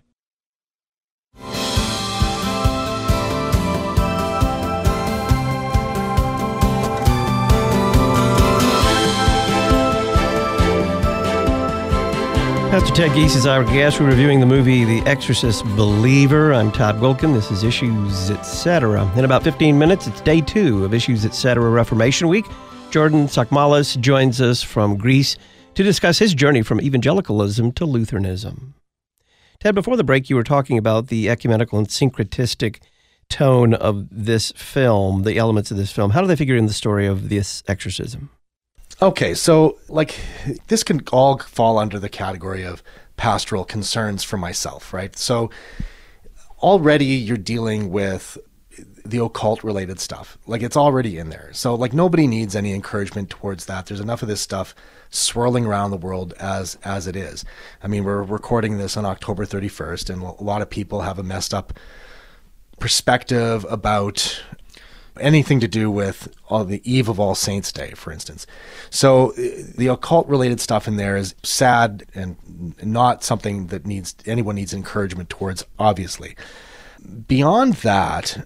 [12.72, 14.00] Pastor Ted Giese is our guest.
[14.00, 16.54] We're reviewing the movie The Exorcist Believer.
[16.54, 17.34] I'm Todd Wilkin.
[17.34, 19.12] This is Issues Etc.
[19.18, 21.62] In about 15 minutes, it's day two of Issues Etc.
[21.62, 22.46] Reformation Week.
[22.90, 25.36] Jordan Tsakmalis joins us from Greece
[25.76, 28.74] to discuss his journey from evangelicalism to Lutheranism.
[29.60, 32.82] Ted, before the break, you were talking about the ecumenical and syncretistic
[33.28, 36.12] tone of this film, the elements of this film.
[36.12, 38.30] How do they figure in the story of this exorcism?
[39.02, 40.20] Okay, so like
[40.68, 42.84] this can all fall under the category of
[43.18, 45.18] pastoral concerns for myself, right?
[45.18, 45.50] So
[46.60, 48.38] already you're dealing with
[49.04, 50.38] the occult related stuff.
[50.46, 51.50] Like it's already in there.
[51.52, 53.88] So like nobody needs any encouragement towards that.
[53.88, 54.76] There's enough of this stuff
[55.10, 57.44] swirling around the world as as it is.
[57.82, 61.24] I mean, we're recording this on October 31st and a lot of people have a
[61.24, 61.74] messed up
[62.80, 64.44] perspective about
[65.20, 68.48] anything to do with the eve of all saints day for instance.
[68.90, 74.56] So the occult related stuff in there is sad and not something that needs anyone
[74.56, 76.36] needs encouragement towards obviously.
[77.28, 78.46] Beyond that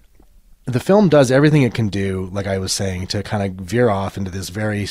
[0.66, 3.88] the film does everything it can do like i was saying to kind of veer
[3.88, 4.86] off into this very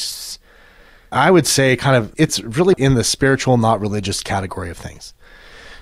[1.11, 5.13] i would say kind of it's really in the spiritual not religious category of things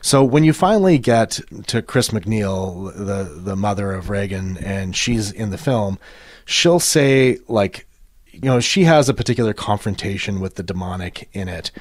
[0.04, 5.32] so when you finally get to Chris MacNeil, the the mother of Regan, and she's
[5.32, 5.98] in the film,
[6.44, 7.88] she'll say like,
[8.30, 11.72] you know, she has a particular confrontation with the demonic in it,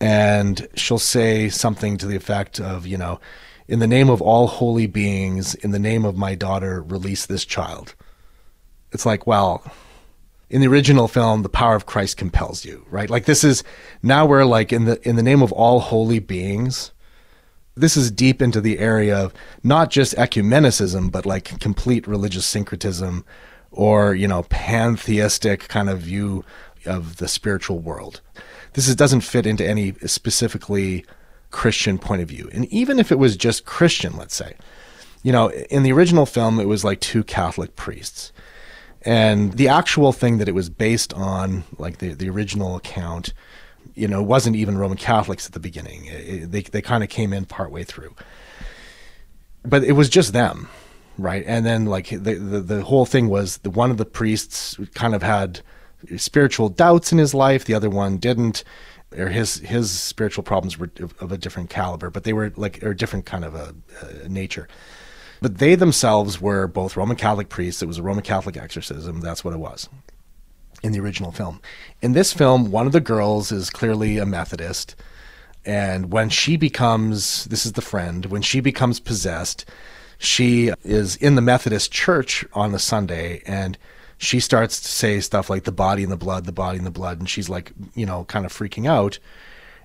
[0.00, 3.20] and she'll say something to the effect of, you know,
[3.68, 7.44] in the name of all holy beings, in the name of my daughter, release this
[7.44, 7.94] child.
[8.92, 9.62] It's like, well,
[10.48, 13.10] in the original film, the power of Christ compels you, right?
[13.10, 13.62] Like this is
[14.02, 16.92] now we're like in the in the name of all holy beings
[17.80, 23.24] this is deep into the area of not just ecumenicism, but like complete religious syncretism
[23.70, 26.44] or, you know, pantheistic kind of view
[26.86, 28.20] of the spiritual world.
[28.74, 31.04] This is, doesn't fit into any specifically
[31.50, 32.48] Christian point of view.
[32.52, 34.56] And even if it was just Christian, let's say,
[35.22, 38.32] you know, in the original film, it was like two Catholic priests.
[39.02, 43.32] And the actual thing that it was based on, like the, the original account,
[43.98, 46.04] you know, wasn't even Roman Catholics at the beginning.
[46.06, 48.14] It, they they kind of came in partway through.
[49.64, 50.68] But it was just them,
[51.18, 51.44] right?
[51.46, 55.14] And then like the, the the whole thing was the one of the priests kind
[55.14, 55.60] of had
[56.16, 58.64] spiritual doubts in his life, the other one didn't.
[59.16, 62.92] Or his his spiritual problems were of a different caliber, but they were like or
[62.92, 63.74] different kind of a,
[64.22, 64.68] a nature.
[65.40, 67.82] But they themselves were both Roman Catholic priests.
[67.82, 69.20] It was a Roman Catholic exorcism.
[69.20, 69.88] That's what it was
[70.82, 71.60] in the original film.
[72.00, 74.94] In this film, one of the girls is clearly a Methodist.
[75.64, 79.64] And when she becomes, this is the friend, when she becomes possessed,
[80.18, 83.78] she is in the Methodist church on a Sunday and
[84.18, 86.90] she starts to say stuff like the body and the blood, the body and the
[86.90, 87.20] blood.
[87.20, 89.18] And she's like, you know, kind of freaking out.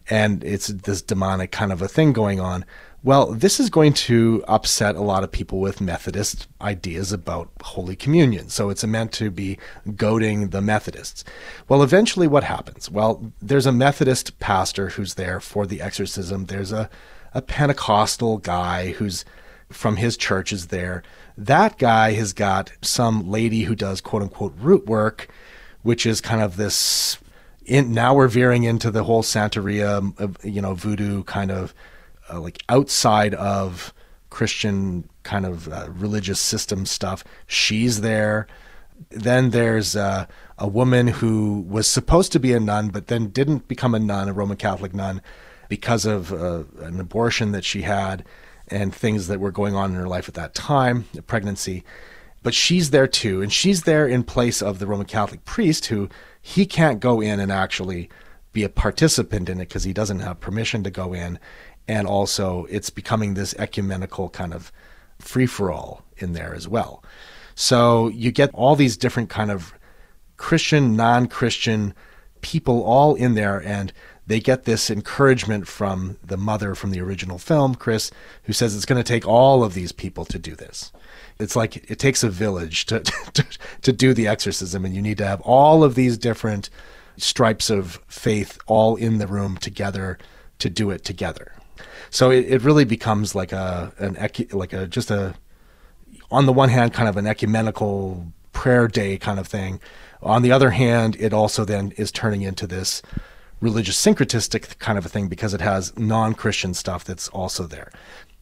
[0.10, 2.66] And it's this demonic kind of a thing going on.
[3.06, 7.98] Well, this is going to upset a lot of people with Methodist ideas about Holy
[7.98, 8.48] Communion.
[8.48, 9.58] So it's meant to be
[9.98, 11.26] goading the Methodists.
[11.68, 12.90] Well, eventually, what happens?
[12.90, 16.46] Well, there's a Methodist pastor who's there for the exorcism.
[16.46, 16.90] There's a,
[17.34, 19.26] a Pentecostal guy who's
[19.68, 21.04] from his church is there.
[21.38, 25.28] That guy has got some lady who does quote unquote root work,
[25.82, 27.18] which is kind of this.
[27.66, 31.74] In, now we're veering into the whole Santeria, you know, voodoo kind of
[32.34, 33.94] uh, like outside of
[34.30, 37.24] Christian kind of uh, religious system stuff.
[37.46, 38.48] She's there.
[39.10, 40.26] Then there's uh,
[40.58, 44.30] a woman who was supposed to be a nun, but then didn't become a nun,
[44.30, 45.22] a Roman Catholic nun,
[45.70, 48.26] because of uh, an abortion that she had
[48.68, 51.84] and things that were going on in her life at that time, pregnancy.
[52.42, 56.10] But she's there too, and she's there in place of the Roman Catholic priest who
[56.42, 58.10] he can't go in and actually
[58.52, 61.40] be a participant in it because he doesn't have permission to go in
[61.88, 64.72] and also it's becoming this ecumenical kind of
[65.20, 67.04] free for all in there as well.
[67.56, 69.74] So you get all these different kind of
[70.38, 71.94] Christian, non-Christian
[72.42, 73.94] people all in there and
[74.26, 78.12] they get this encouragement from the mother from the original film, Chris,
[78.44, 80.92] who says it's going to take all of these people to do this.
[81.40, 83.46] It's like it takes a village to, to,
[83.82, 86.70] to do the exorcism, and you need to have all of these different
[87.18, 90.18] stripes of faith all in the room together
[90.60, 91.53] to do it together.
[92.14, 94.16] So it, it really becomes like a an
[94.52, 95.34] like a just a
[96.30, 99.80] on the one hand kind of an ecumenical prayer day kind of thing.
[100.22, 103.02] On the other hand, it also then is turning into this
[103.62, 107.92] religious syncretistic kind of a thing because it has non-Christian stuff that's also there.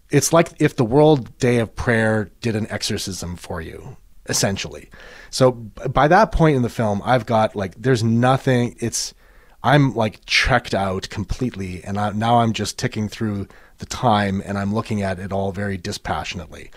[0.09, 3.95] It's like if the World Day of Prayer did an exorcism for you,
[4.27, 4.89] essentially.
[5.29, 8.75] So by that point in the film, I've got like there's nothing.
[8.79, 9.13] It's
[9.63, 13.47] I'm like checked out completely, and I, now I'm just ticking through
[13.77, 16.71] the time, and I'm looking at it all very dispassionately.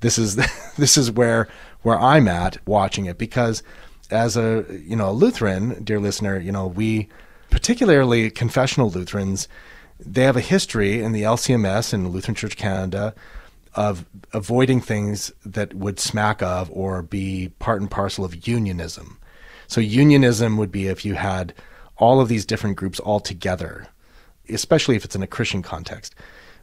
[0.00, 0.36] This is
[0.76, 1.48] this is where
[1.82, 3.62] where I'm at watching it because
[4.10, 7.08] as a you know a Lutheran, dear listener, you know we
[7.50, 9.48] particularly confessional Lutherans,
[9.98, 13.14] they have a history in the LCMS and Lutheran Church Canada
[13.74, 19.18] of avoiding things that would smack of or be part and parcel of unionism.
[19.68, 21.52] So unionism would be if you had
[21.98, 23.88] all of these different groups all together,
[24.48, 26.14] especially if it's in a Christian context.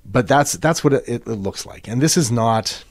[0.06, 2.84] But that's that's what it, it looks like, and this is not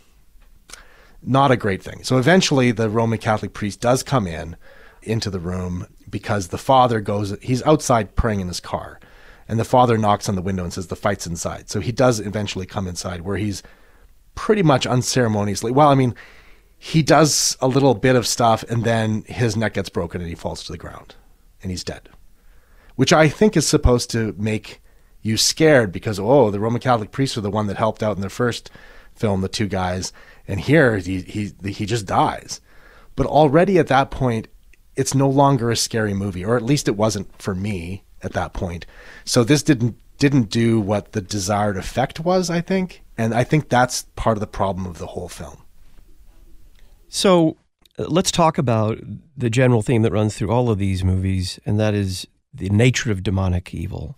[1.23, 2.03] not a great thing.
[2.03, 4.57] So eventually, the Roman Catholic priest does come in
[5.03, 7.37] into the room because the father goes.
[7.43, 8.99] He's outside praying in his car,
[9.47, 11.69] and the father knocks on the window and says the fight's inside.
[11.69, 13.63] So he does eventually come inside, where he's
[14.35, 15.71] pretty much unceremoniously.
[15.71, 16.15] Well, I mean,
[16.79, 20.35] he does a little bit of stuff, and then his neck gets broken and he
[20.35, 21.15] falls to the ground,
[21.63, 22.09] and he's dead
[22.97, 24.81] which I think is supposed to make
[25.23, 28.23] you scared because oh, the Roman Catholic priests are the one that helped out in
[28.23, 28.71] the first
[29.15, 30.13] film, the two guys,
[30.49, 32.61] and here he he he just dies.
[33.15, 34.49] But already at that point,
[34.97, 38.53] it's no longer a scary movie, or at least it wasn't for me at that
[38.53, 38.87] point.
[39.25, 43.69] So this didn't didn't do what the desired effect was, I think, and I think
[43.69, 45.65] that's part of the problem of the whole film.
[47.09, 47.57] So
[47.99, 48.99] uh, let's talk about
[49.37, 53.11] the general theme that runs through all of these movies, and that is the nature
[53.11, 54.17] of demonic evil.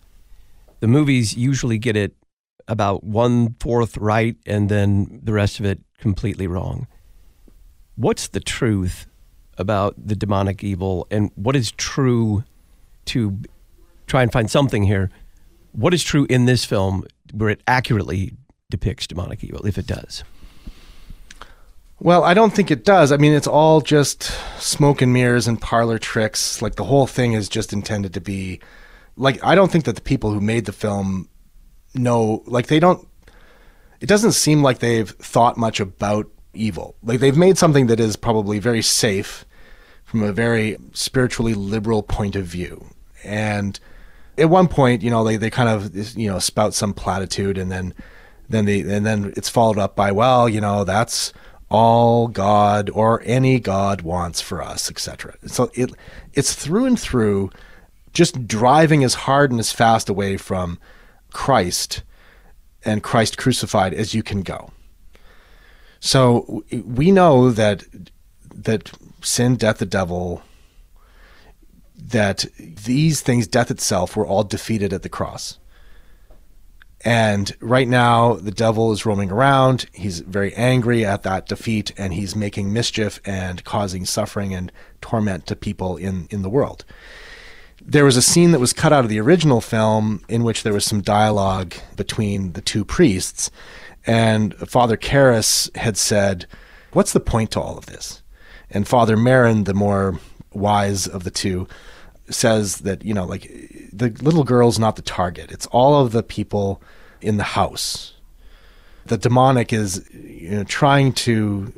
[0.81, 2.15] The movies usually get it
[2.67, 6.87] about one fourth right and then the rest of it completely wrong.
[7.97, 9.07] What's the truth
[9.57, 12.45] about the demonic evil and what is true
[13.07, 13.39] to
[14.07, 15.11] try and find something here?
[15.73, 18.33] What is true in this film where it accurately
[18.71, 20.25] depicts demonic evil, if it does?
[22.05, 23.13] Well, I don't think it does.
[23.13, 24.25] I mean, it's all just
[24.61, 26.61] smoke and mirrors and parlor tricks.
[26.61, 28.61] Like the whole thing is just intended to be
[29.17, 31.31] like I don't think that the people who made the film
[31.95, 33.09] know like they don't
[34.03, 36.95] it doesn't seem like they've thought much about evil.
[37.03, 39.47] Like they've made something that is probably very safe
[40.05, 42.85] from a very spiritually liberal point of view.
[43.25, 43.81] And
[44.37, 47.73] at one point, you know, they, they kind of you know spout some platitude and
[47.73, 47.95] then
[48.51, 51.33] then they and then it's followed up by, well, you know, that's
[51.75, 55.35] all God or any God wants for us, etc.
[55.47, 55.91] So it
[56.33, 57.51] it's through and through
[58.13, 60.79] just driving as hard and as fast away from
[61.33, 62.05] Christ
[62.85, 64.71] and Christ crucified as you can go.
[65.99, 67.83] So we know that
[68.55, 70.43] that sin, death, the devil,
[71.97, 75.59] that these things, death itself, were all defeated at the cross.
[77.05, 79.85] And right now, the devil is roaming around.
[79.93, 85.47] He's very angry at that defeat, and he's making mischief and causing suffering and torment
[85.47, 86.87] to people in, in the world.
[87.85, 90.73] There was a scene that was cut out of the original film in which there
[90.73, 93.51] was some dialogue between the two priests,
[94.07, 96.47] and Father Karras had said,
[96.93, 98.23] What's the point to all of this?
[98.71, 100.21] And Father Merrin, the more
[100.53, 101.69] wise of the two,
[102.31, 103.43] says that, you know, like
[103.93, 105.53] the little girl's not the target.
[105.53, 106.81] It's all of the people
[107.25, 108.15] in the house.
[109.07, 111.73] The demonic is you know, trying to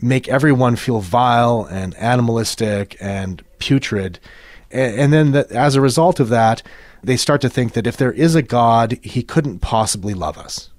[0.00, 4.18] make everyone feel vile and animalistic and putrid.
[4.70, 6.62] And, then the, as a result of that,
[7.02, 10.70] they start to think that if there is a God, he couldn't possibly love us.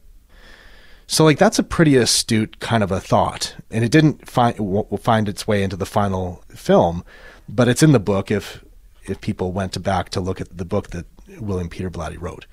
[1.08, 4.56] So like that's a pretty astute kind of a thought, and it didn't find
[5.02, 7.04] find its way into the final film,
[7.50, 8.64] but it's in the book if
[9.04, 11.06] if people went back to look at the book that
[11.42, 12.46] William Peter Blatty wrote.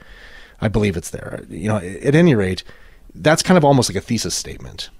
[0.60, 1.42] I believe it's there.
[1.48, 2.64] You know, at any rate,
[3.14, 4.90] that's kind of almost like a thesis statement.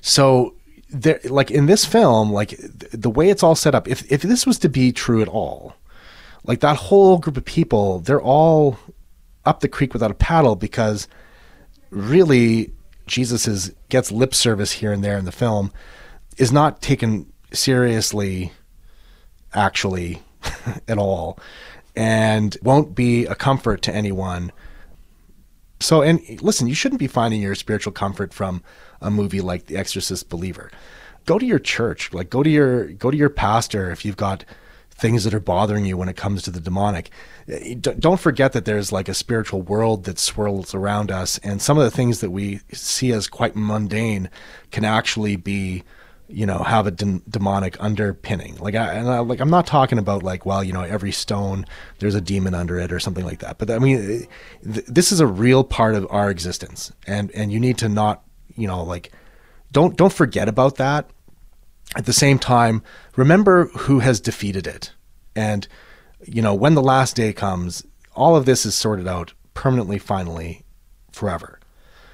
[0.00, 0.54] So
[0.90, 2.54] there like in this film, like
[2.92, 5.74] the way it's all set up, if if this was to be true at all,
[6.44, 8.78] like that whole group of people, they're all
[9.44, 11.08] up the creek without a paddle because
[11.90, 12.72] really
[13.06, 15.72] Jesus is gets lip service here and there in the film
[16.36, 18.52] is not taken seriously
[19.52, 20.22] actually
[20.88, 21.38] at all
[21.96, 24.52] and won't be a comfort to anyone.
[25.80, 28.62] So and listen, you shouldn't be finding your spiritual comfort from
[29.00, 30.70] a movie like The Exorcist Believer.
[31.26, 34.44] Go to your church, like go to your go to your pastor if you've got
[34.90, 37.10] things that are bothering you when it comes to the demonic.
[37.80, 41.84] Don't forget that there's like a spiritual world that swirls around us, and some of
[41.84, 44.28] the things that we see as quite mundane
[44.70, 45.82] can actually be
[46.30, 49.98] you know have a de- demonic underpinning like I, and I, like I'm not talking
[49.98, 51.66] about like well you know every stone
[51.98, 55.12] there's a demon under it or something like that but I mean eh, th- this
[55.12, 58.22] is a real part of our existence and and you need to not
[58.56, 59.12] you know like
[59.72, 61.10] don't don't forget about that
[61.96, 62.82] at the same time,
[63.16, 64.92] remember who has defeated it.
[65.34, 65.66] And,
[66.24, 70.64] you know, when the last day comes, all of this is sorted out permanently, finally,
[71.12, 71.58] forever.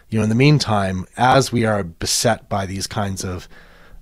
[0.08, 3.48] You know, in the meantime, as we are beset by these kinds of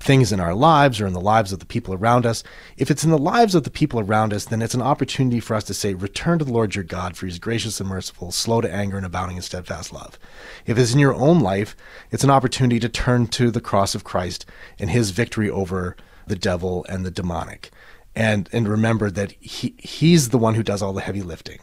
[0.05, 2.44] things in our lives or in the lives of the people around us.
[2.76, 5.55] If it's in the lives of the people around us, then it's an opportunity for
[5.55, 8.30] us to say, Return to the Lord your God, for he is gracious and merciful,
[8.30, 10.18] slow to anger and abounding in steadfast love.
[10.66, 11.74] If it's in your own life,
[12.11, 14.44] it's an opportunity to turn to the cross of Christ
[14.78, 15.96] and his victory over
[16.26, 17.70] the devil and the demonic.
[18.14, 21.59] And and remember that he he's the one who does all the heavy lifting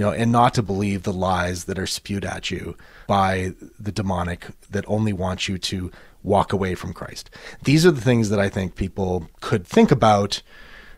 [0.00, 2.74] you know, and not to believe the lies that are spewed at you
[3.06, 5.90] by the demonic that only wants you to
[6.22, 7.28] walk away from Christ.
[7.64, 10.40] These are the things that I think people could think about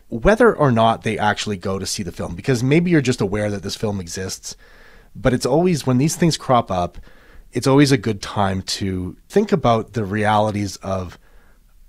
[0.07, 3.51] whether or not they actually go to see the film because maybe you're just aware
[3.51, 4.55] that this film exists,
[5.13, 6.97] but it's always when these things crop up,
[7.51, 11.19] it's always a good time to think about the realities of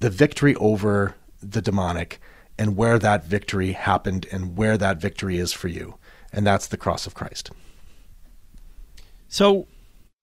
[0.00, 2.20] the victory over the demonic
[2.58, 5.94] and where that victory happened and where that victory is for you.
[6.34, 7.50] And that's the cross of Christ.
[9.28, 9.66] So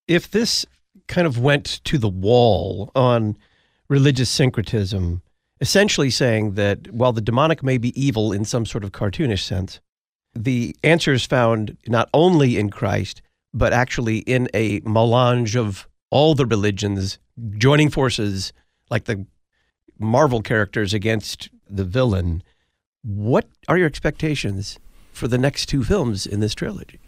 [0.08, 0.66] if this
[1.08, 3.38] kind of went to the wall on
[3.88, 5.22] religious syncretism,
[5.62, 9.80] essentially saying that while the demonic may be evil in some sort of cartoonish sense,
[10.34, 13.22] the answer is found not only in Christ,
[13.54, 17.20] but actually in a melange of all the religions
[17.58, 18.52] joining forces,
[18.90, 19.26] like the
[19.98, 22.44] Marvel characters against the villain.
[23.02, 24.78] What are your expectations
[25.12, 27.00] for the next two films in this trilogy?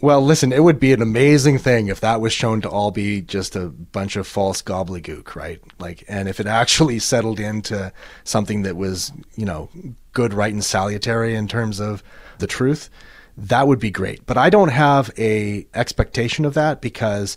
[0.00, 3.20] Well, listen, it would be an amazing thing if that was shown to all be
[3.20, 5.60] just a bunch of false gobbledygook, right?
[5.80, 7.92] Like, and if it actually settled into
[8.22, 9.70] something that was, you know,
[10.12, 12.04] good, right, and salutary in terms of
[12.38, 12.90] the truth,
[13.36, 14.24] that would be great.
[14.24, 17.36] But I don't have a expectation of that because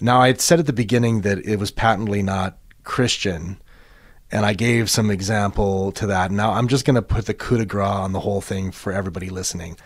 [0.00, 3.60] Now, I had said at the beginning that it was patently not Christian,
[4.32, 6.30] and I gave some example to that.
[6.30, 8.92] Now, I'm just going to put the coup de grace on the whole thing for
[8.92, 9.76] everybody listening.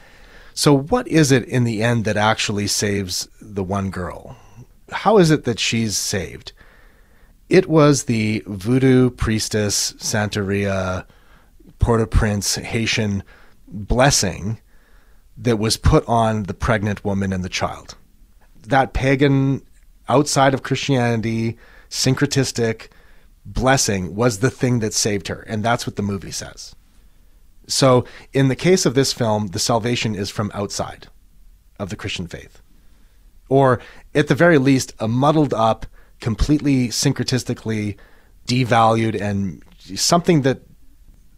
[0.53, 4.37] So, what is it in the end that actually saves the one girl?
[4.91, 6.53] How is it that she's saved?
[7.49, 11.05] It was the voodoo priestess Santeria
[11.79, 13.23] Port-au-Prince Haitian
[13.67, 14.61] blessing
[15.37, 17.97] that was put on the pregnant woman and the child.
[18.67, 19.63] That pagan,
[20.09, 21.59] outside of Christianity,
[21.91, 22.89] syncretistic
[23.45, 25.41] blessing was the thing that saved her.
[25.47, 26.75] And that's what the movie says.
[27.67, 31.07] So, in the case of this film, the salvation is from outside
[31.79, 32.61] of the Christian faith.
[33.49, 33.81] Or,
[34.15, 35.87] at the very least, a muddled up,
[36.21, 37.97] completely syncretistically
[38.47, 40.61] devalued and something that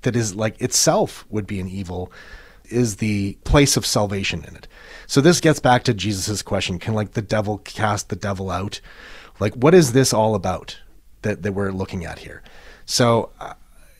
[0.03, 2.13] that is like itself would be an evil
[2.67, 4.69] is the place of salvation in it.
[5.07, 8.81] So this gets back to Jesus's question, can like the devil cast the devil out?
[9.41, 10.79] Like what is this all about
[11.23, 12.43] that that we're looking at here?
[12.85, 13.55] So uh,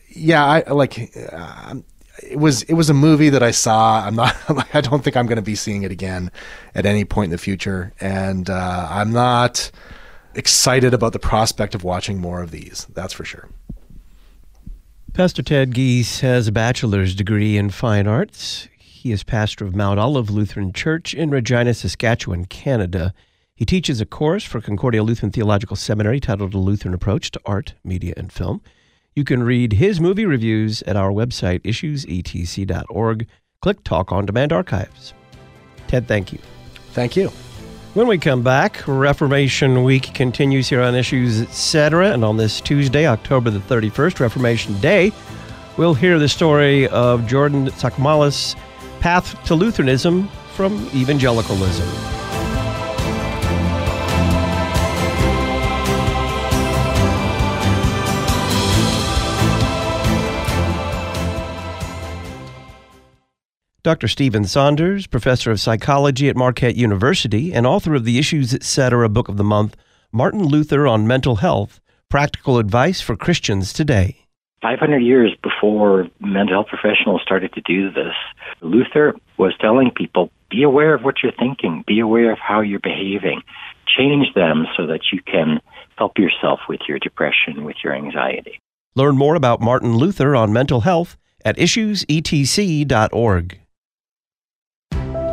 [0.09, 1.75] yeah, I like uh,
[2.23, 4.05] it was it was a movie that I saw.
[4.05, 4.35] I'm not
[4.73, 6.31] I don't think I'm going to be seeing it again
[6.75, 9.71] at any point in the future and uh, I'm not
[10.35, 12.85] excited about the prospect of watching more of these.
[12.93, 13.49] That's for sure.
[15.13, 18.67] Pastor Ted Giese has a bachelor's degree in fine arts.
[18.77, 23.13] He is pastor of Mount Olive Lutheran Church in Regina, Saskatchewan, Canada.
[23.57, 27.73] He teaches a course for Concordia Lutheran Theological Seminary titled A Lutheran Approach to Art,
[27.83, 28.61] Media, and Film.
[29.15, 33.27] You can read his movie reviews at our website, issuesetc.org.
[33.63, 35.15] Click Talk on Demand Archives.
[35.87, 36.37] Ted, thank you.
[36.91, 37.29] Thank you.
[37.95, 42.13] When we come back, Reformation Week continues here on Issues Etc.
[42.13, 45.11] And on this Tuesday, October the 31st, Reformation Day,
[45.77, 48.55] we'll hear the story of Jordan Tsakmalis'
[48.99, 52.26] path to Lutheranism from evangelicalism.
[63.87, 64.09] Dr.
[64.09, 69.07] Stephen Saunders, professor of psychology at Marquette University and author of the Issues Etc.
[69.07, 69.77] book of the month,
[70.11, 71.79] Martin Luther on Mental Health
[72.09, 74.25] Practical Advice for Christians Today.
[74.61, 78.13] 500 years before mental health professionals started to do this,
[78.59, 82.81] Luther was telling people be aware of what you're thinking, be aware of how you're
[82.81, 83.41] behaving,
[83.87, 85.61] change them so that you can
[85.97, 88.59] help yourself with your depression, with your anxiety.
[88.95, 91.15] Learn more about Martin Luther on mental health
[91.45, 93.59] at issuesetc.org.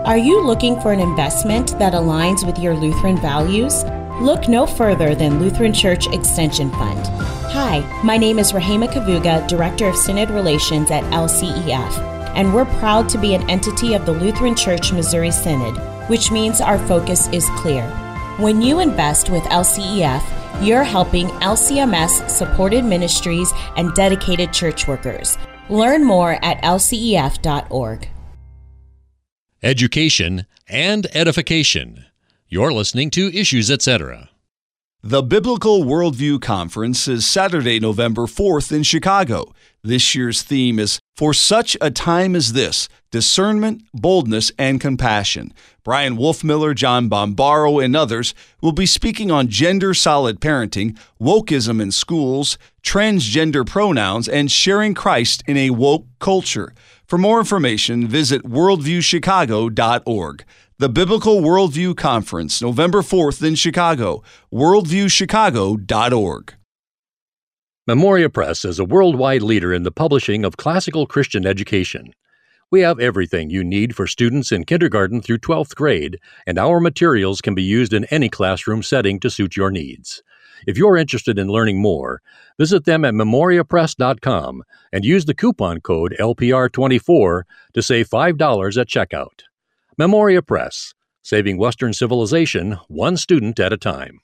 [0.04, 3.84] Are you looking for an investment that aligns with your Lutheran values?
[4.20, 7.06] Look no further than Lutheran Church Extension Fund.
[7.54, 11.98] Hi, my name is Rahema Kavuga, Director of Synod Relations at LCEF,
[12.36, 15.74] and we're proud to be an entity of the Lutheran Church Missouri Synod,
[16.10, 17.88] which means our focus is clear.
[18.36, 20.22] When you invest with LCEF,
[20.62, 25.38] you're helping LCMS supported ministries and dedicated church workers.
[25.70, 28.08] Learn more at lcef.org
[29.64, 32.04] education, and edification.
[32.48, 34.28] You're listening to Issues Etc.
[35.02, 39.54] The Biblical Worldview Conference is Saturday, November 4th in Chicago.
[39.82, 45.52] This year's theme is For Such a Time as This Discernment, Boldness, and Compassion.
[45.82, 51.90] Bryan Wolfmueller, John Bombaro, and others will be speaking on gender solid parenting, wokeism in
[51.90, 56.74] schools, transgender pronouns, and sharing Christ in a woke culture.
[57.06, 60.44] For more information, visit worldviewchicago.org.
[60.78, 66.54] The Biblical Worldview Conference, November 4th in Chicago, worldviewchicago.org.
[67.86, 72.14] Memoria Press is a worldwide leader in the publishing of classical Christian education.
[72.70, 77.42] We have everything you need for students in kindergarten through 12th grade, and our materials
[77.42, 80.22] can be used in any classroom setting to suit your needs.
[80.66, 82.22] If you're interested in learning more,
[82.58, 84.62] visit them at memoriapress.com
[84.92, 87.42] and use the coupon code LPR24
[87.74, 89.42] to save $5 at checkout.
[89.98, 94.20] Memoria Press, saving Western civilization one student at a time.